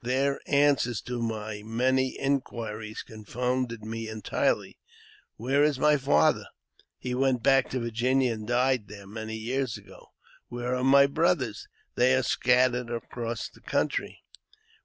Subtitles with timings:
[0.03, 4.79] Their answers to my many inquiries confounded me entirely"
[5.37, 6.47] "Where is my father?""
[6.97, 10.07] He went back to Virginia, and died there many yeara ago.""
[10.49, 11.67] Where are my brothers?""
[11.97, 14.23] They are scattered about the country."